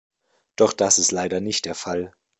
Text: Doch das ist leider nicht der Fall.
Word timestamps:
Doch 0.55 0.73
das 0.73 0.97
ist 0.97 1.11
leider 1.11 1.41
nicht 1.41 1.65
der 1.65 1.75
Fall. 1.75 2.11